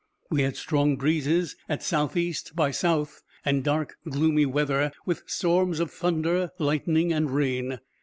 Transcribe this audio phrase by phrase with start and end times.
[0.31, 5.79] We had strong breezes at south east by south, and dark gloomy weather, with storms
[5.79, 7.77] of thunder, lightning, and rain.